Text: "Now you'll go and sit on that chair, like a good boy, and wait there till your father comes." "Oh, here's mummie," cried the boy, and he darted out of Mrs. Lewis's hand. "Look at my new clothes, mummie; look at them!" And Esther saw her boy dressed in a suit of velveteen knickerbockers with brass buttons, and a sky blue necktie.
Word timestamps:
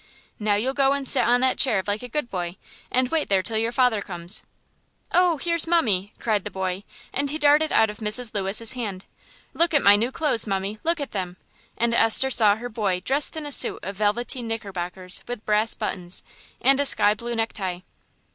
"Now 0.39 0.55
you'll 0.55 0.73
go 0.73 0.93
and 0.93 1.07
sit 1.07 1.25
on 1.27 1.41
that 1.41 1.59
chair, 1.59 1.83
like 1.85 2.01
a 2.01 2.07
good 2.09 2.27
boy, 2.31 2.55
and 2.89 3.09
wait 3.09 3.29
there 3.29 3.43
till 3.43 3.59
your 3.59 3.71
father 3.71 4.01
comes." 4.01 4.41
"Oh, 5.11 5.37
here's 5.37 5.67
mummie," 5.67 6.11
cried 6.19 6.43
the 6.43 6.49
boy, 6.49 6.85
and 7.13 7.29
he 7.29 7.37
darted 7.37 7.71
out 7.71 7.91
of 7.91 7.97
Mrs. 7.99 8.33
Lewis's 8.33 8.73
hand. 8.73 9.05
"Look 9.53 9.75
at 9.75 9.83
my 9.83 9.95
new 9.95 10.11
clothes, 10.11 10.47
mummie; 10.47 10.79
look 10.83 10.99
at 10.99 11.11
them!" 11.11 11.37
And 11.77 11.93
Esther 11.93 12.31
saw 12.31 12.55
her 12.55 12.67
boy 12.67 13.01
dressed 13.01 13.35
in 13.37 13.45
a 13.45 13.51
suit 13.51 13.79
of 13.83 13.95
velveteen 13.97 14.47
knickerbockers 14.47 15.21
with 15.27 15.45
brass 15.45 15.75
buttons, 15.75 16.23
and 16.59 16.79
a 16.79 16.85
sky 16.87 17.13
blue 17.13 17.35
necktie. 17.35 17.81